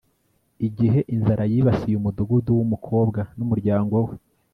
igihe, 0.67 0.99
inzara 1.13 1.43
yibasiye 1.51 1.95
umudugudu 1.97 2.49
wumukobwa, 2.57 3.19
numuryango 3.37 3.95
we 4.07 4.13